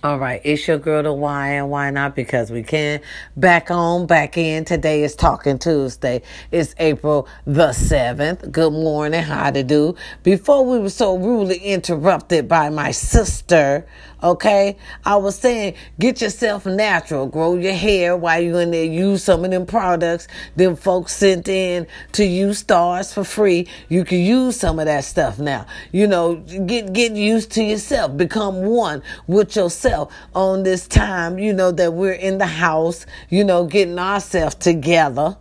[0.00, 3.00] All right, it's your girl to why and why not because we can.
[3.36, 4.64] Back on, back in.
[4.64, 6.22] Today is Talking Tuesday.
[6.52, 8.52] It's April the 7th.
[8.52, 9.96] Good morning, how to do.
[10.22, 13.88] Before we were so rudely interrupted by my sister,
[14.22, 19.24] okay, I was saying get yourself natural, grow your hair while you're in there, use
[19.24, 20.28] some of them products.
[20.56, 23.66] Them folks sent in to you stars for free.
[23.88, 25.66] You can use some of that stuff now.
[25.92, 28.16] You know, get get used to yourself.
[28.16, 33.44] Become one with yourself on this time, you know, that we're in the house, you
[33.44, 35.36] know, getting ourselves together,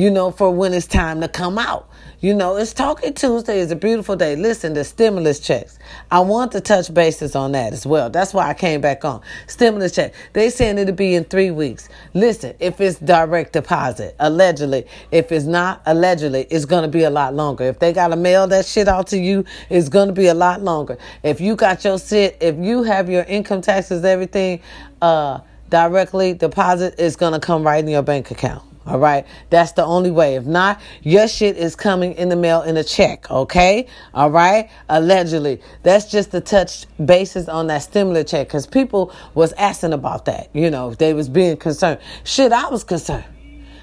[0.00, 1.86] you know, for when it's time to come out.
[2.20, 3.60] You know, it's Talking Tuesday.
[3.60, 4.34] It's a beautiful day.
[4.34, 5.78] Listen, the stimulus checks.
[6.10, 8.08] I want to touch bases on that as well.
[8.08, 9.20] That's why I came back on.
[9.46, 10.14] Stimulus check.
[10.32, 11.90] They saying it'll be in three weeks.
[12.14, 14.86] Listen, if it's direct deposit, allegedly.
[15.12, 17.64] If it's not, allegedly, it's to be a lot longer.
[17.64, 20.62] If they got to mail that shit out to you, it's to be a lot
[20.62, 20.96] longer.
[21.22, 24.60] If you got your sit, if you have your income taxes, everything,
[25.02, 28.69] uh, directly deposit, it's to come right in your bank account.
[28.86, 29.26] All right.
[29.50, 30.36] That's the only way.
[30.36, 33.30] If not, your shit is coming in the mail in a check.
[33.30, 33.86] Okay.
[34.14, 34.70] All right.
[34.88, 35.60] Allegedly.
[35.82, 40.48] That's just the touch basis on that stimulus check because people was asking about that.
[40.54, 42.00] You know, they was being concerned.
[42.24, 43.26] Shit, I was concerned.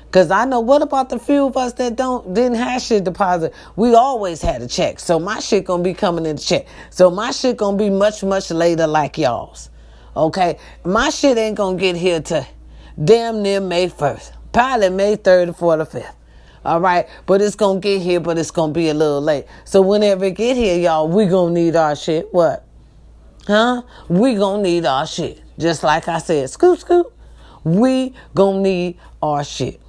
[0.09, 3.53] Cause I know what about the few of us that don't didn't have shit deposit?
[3.75, 5.02] We always had a check.
[5.02, 6.66] So my shit gonna be coming in the check.
[6.92, 9.70] So my shit gonna be much, much later like y'all's.
[10.16, 10.58] Okay?
[10.86, 12.48] My shit ain't gonna get here to
[13.03, 14.37] damn near May 1st.
[14.58, 16.13] Probably May 3rd or 4th or 5th.
[16.66, 17.08] All right.
[17.27, 19.45] But it's to get here, but it's to be a little late.
[19.66, 22.33] So whenever it get here, y'all, we to need our shit.
[22.33, 22.66] What?
[23.45, 23.83] Huh?
[24.09, 25.44] We to need our shit.
[25.59, 27.16] Just like I said, scoop, scoop.
[27.63, 29.80] We to need our shit.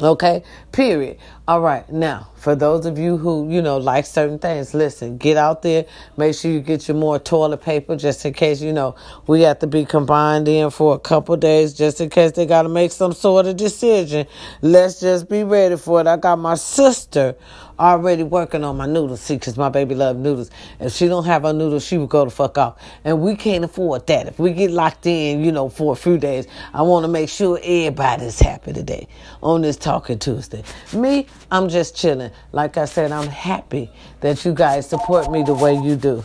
[0.00, 1.18] Okay, period.
[1.52, 5.36] All right, now for those of you who you know like certain things, listen, get
[5.36, 5.84] out there.
[6.16, 8.96] Make sure you get your more toilet paper just in case you know
[9.28, 12.62] we have to be combined in for a couple days, just in case they got
[12.62, 14.26] to make some sort of decision.
[14.62, 16.06] Let's just be ready for it.
[16.08, 17.36] I got my sister
[17.78, 19.20] already working on my noodles.
[19.20, 20.50] See, because my baby love noodles.
[20.80, 22.80] If she don't have her noodles, she would go the fuck off.
[23.04, 24.26] And we can't afford that.
[24.26, 27.28] If we get locked in, you know, for a few days, I want to make
[27.28, 29.08] sure everybody's happy today
[29.42, 30.62] on this Talking Tuesday.
[30.92, 32.30] Me, I'm just chilling.
[32.52, 36.24] Like I said, I'm happy that you guys support me the way you do.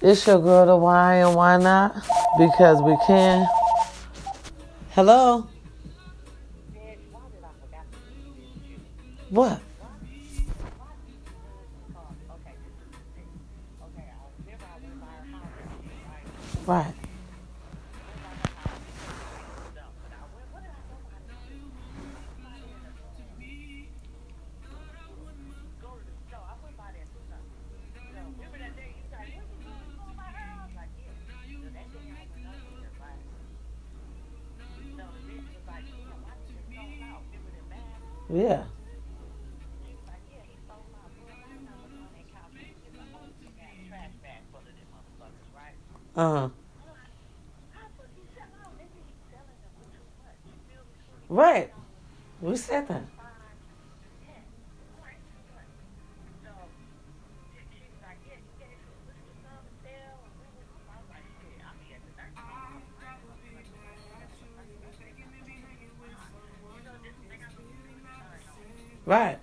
[0.00, 1.94] It's your girl, the why and why not?
[2.38, 3.46] Because we can.
[4.90, 5.46] Hello?
[9.30, 9.60] What?
[16.66, 17.01] Right.
[38.32, 38.64] Yeah.
[46.16, 46.48] Uh huh.
[51.28, 51.72] Right.
[52.40, 53.11] We said that.
[69.12, 69.38] Right.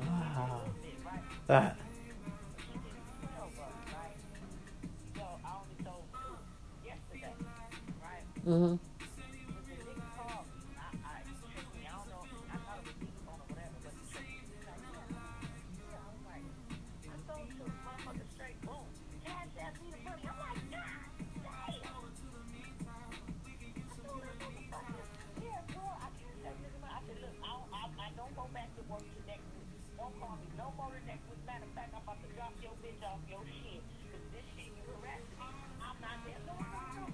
[0.00, 0.62] Wow.
[1.46, 1.81] That.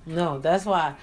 [0.07, 0.95] No, that's why.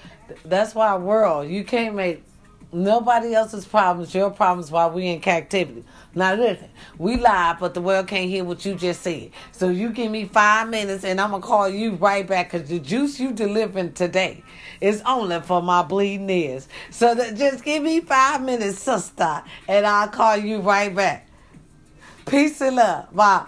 [0.44, 1.48] That's why world.
[1.48, 2.24] You can't make
[2.72, 5.84] nobody else's problems your problems while we in captivity.
[6.14, 6.68] Now listen,
[6.98, 9.30] we live, but the world can't hear what you just said.
[9.52, 12.80] So you give me five minutes, and I'm gonna call you right back because the
[12.80, 14.42] juice you delivering today
[14.80, 16.66] is only for my bleeding ears.
[16.90, 21.25] So that just give me five minutes, sister, and I'll call you right back.
[22.26, 23.14] Peace and love.
[23.14, 23.46] Bye.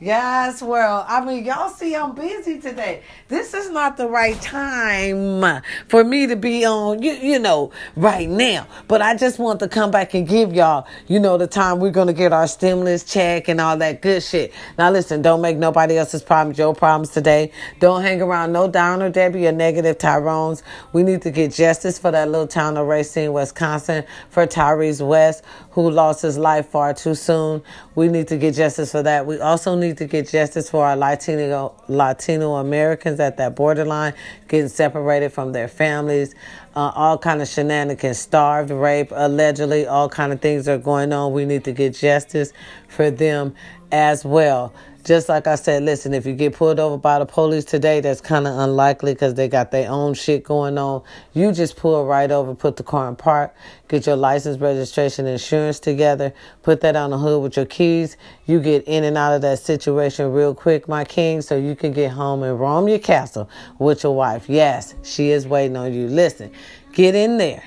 [0.00, 3.02] Yes, well, I mean, y'all see I'm busy today.
[3.26, 8.28] This is not the right time for me to be on, you, you know, right
[8.28, 8.68] now.
[8.86, 11.90] But I just want to come back and give y'all, you know, the time we're
[11.90, 14.52] going to get our stimulus check and all that good shit.
[14.78, 17.50] Now, listen, don't make nobody else's problems your problems today.
[17.80, 20.62] Don't hang around no Downer Debbie or negative Tyrones.
[20.92, 25.42] We need to get justice for that little town of Racine, Wisconsin, for Tyrese West,
[25.70, 27.62] who lost his life far too soon.
[27.96, 29.26] We need to get justice for that.
[29.26, 34.14] We also need to get justice for our Latino Latino Americans at that borderline,
[34.48, 36.34] getting separated from their families.
[36.76, 41.32] Uh, all kind of shenanigans, starved, rape, allegedly, all kind of things are going on.
[41.32, 42.52] We need to get justice
[42.88, 43.54] for them
[43.92, 44.72] as well
[45.08, 48.20] just like I said, listen, if you get pulled over by the police today, that's
[48.20, 51.02] kind of unlikely because they got their own shit going on.
[51.32, 53.54] You just pull right over, put the car in park,
[53.88, 58.18] get your license, registration, insurance together, put that on the hood with your keys.
[58.44, 61.92] You get in and out of that situation real quick, my king, so you can
[61.92, 63.48] get home and roam your castle
[63.78, 64.46] with your wife.
[64.46, 66.06] Yes, she is waiting on you.
[66.08, 66.52] Listen,
[66.92, 67.62] get in there.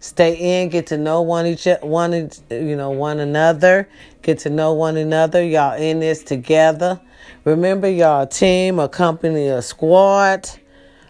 [0.00, 2.12] Stay in, get to know one each one
[2.50, 3.86] you know one another,
[4.22, 5.44] get to know one another.
[5.44, 6.98] Y'all in this together.
[7.44, 10.48] Remember, y'all a team, a company, a squad.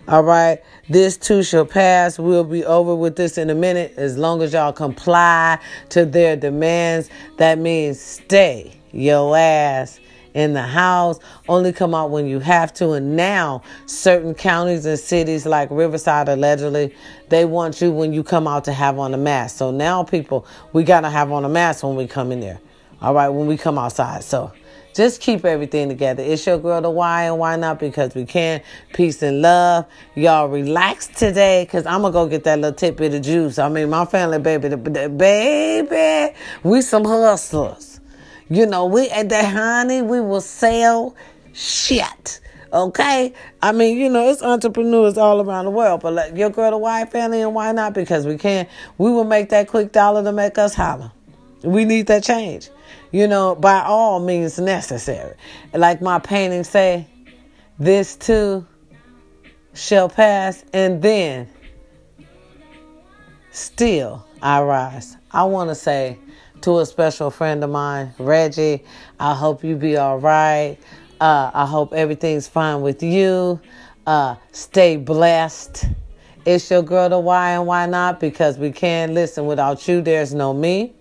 [0.08, 2.18] All right, this too shall pass.
[2.18, 3.94] We'll be over with this in a minute.
[3.96, 5.60] As long as y'all comply
[5.90, 10.00] to their demands, that means stay your ass
[10.34, 11.18] in the house,
[11.48, 12.92] only come out when you have to.
[12.92, 16.94] And now, certain counties and cities like Riverside, allegedly,
[17.28, 19.56] they want you when you come out to have on a mask.
[19.56, 22.60] So now, people, we got to have on a mask when we come in there.
[23.02, 24.24] All right, when we come outside.
[24.24, 24.52] So
[24.94, 26.22] just keep everything together.
[26.22, 27.78] It's your girl, the why and why not?
[27.78, 28.60] Because we can.
[28.92, 29.86] Peace and love.
[30.14, 33.58] Y'all relax today because I'm going to go get that little tidbit of juice.
[33.58, 37.89] I mean, my family, baby, baby, we some hustlers.
[38.50, 41.14] You know, we at that honey, we will sell
[41.52, 42.40] shit.
[42.72, 43.32] Okay?
[43.62, 46.78] I mean, you know, it's entrepreneurs all around the world, but like your girl, the
[46.78, 47.94] white family, and why not?
[47.94, 48.68] Because we can't.
[48.98, 51.12] We will make that quick dollar to make us holler.
[51.62, 52.70] We need that change.
[53.12, 55.36] You know, by all means necessary.
[55.72, 57.06] Like my painting say,
[57.78, 58.66] this too
[59.74, 61.48] shall pass, and then
[63.52, 65.16] still I rise.
[65.32, 66.18] I want to say
[66.62, 68.84] to a special friend of mine, Reggie.
[69.18, 70.76] I hope you be all right.
[71.20, 73.60] Uh, I hope everything's fine with you.
[74.06, 75.86] Uh, stay blessed.
[76.46, 78.18] It's your girl, the why and why not?
[78.20, 80.00] Because we can't listen without you.
[80.00, 80.94] There's no me.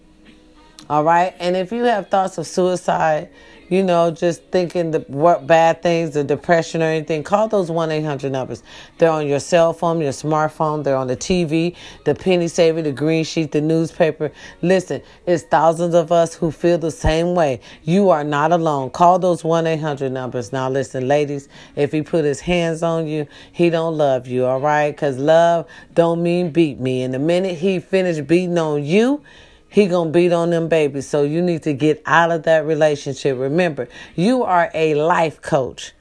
[0.90, 1.34] All right.
[1.40, 3.30] And if you have thoughts of suicide,
[3.70, 7.92] you know, just thinking the what bad things, the depression or anything, call those 1
[7.92, 8.64] 800 numbers.
[8.98, 11.76] They're on your cell phone, your smartphone, they're on the TV,
[12.06, 14.32] the penny saver, the green sheet, the newspaper.
[14.62, 17.62] Listen, it's thousands of us who feel the same way.
[17.84, 18.90] You are not alone.
[18.90, 20.52] Call those 1 800 numbers.
[20.52, 24.60] Now, listen, ladies, if he put his hands on you, he don't love you, all
[24.60, 24.92] right?
[24.92, 27.04] Because love don't mean beat me.
[27.04, 29.24] And the minute he finished beating on you,
[29.70, 31.08] he gonna beat on them babies.
[31.08, 33.38] So you need to get out of that relationship.
[33.38, 35.94] Remember, you are a life coach.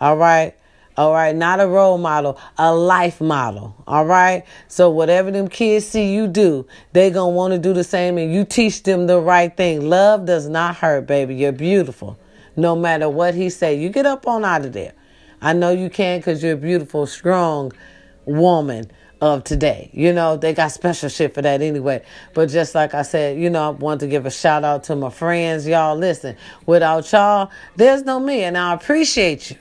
[0.00, 0.54] All right.
[0.96, 3.74] All right, not a role model, a life model.
[3.84, 4.44] All right.
[4.68, 8.32] So whatever them kids see you do, they gonna want to do the same, and
[8.32, 9.88] you teach them the right thing.
[9.88, 11.34] Love does not hurt, baby.
[11.34, 12.16] You're beautiful,
[12.54, 13.74] no matter what he say.
[13.76, 14.92] You get up on out of there.
[15.42, 17.72] I know you can, cause you're a beautiful, strong
[18.24, 18.88] woman
[19.24, 19.90] of today.
[19.92, 22.02] You know, they got special shit for that anyway.
[22.34, 24.96] But just like I said, you know, I want to give a shout out to
[24.96, 25.66] my friends.
[25.66, 28.44] Y'all listen, without y'all, there's no me.
[28.44, 29.56] And I appreciate you.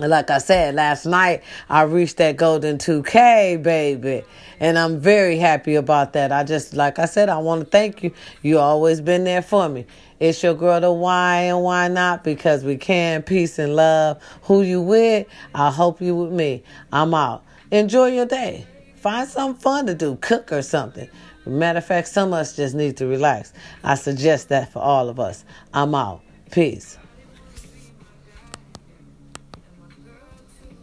[0.00, 4.24] like I said, last night I reached that golden 2K, baby.
[4.58, 6.32] And I'm very happy about that.
[6.32, 8.12] I just, like I said, I want to thank you.
[8.42, 9.86] You always been there for me.
[10.18, 12.24] It's your girl, the why and why not?
[12.24, 13.22] Because we can.
[13.22, 14.20] Peace and love.
[14.42, 15.28] Who you with?
[15.54, 16.64] I hope you with me.
[16.92, 17.44] I'm out.
[17.74, 18.64] Enjoy your day.
[18.94, 21.08] Find something fun to do, cook or something.
[21.44, 23.52] Matter of fact, some of us just need to relax.
[23.82, 25.44] I suggest that for all of us.
[25.72, 26.20] I'm out.
[26.52, 26.96] Peace.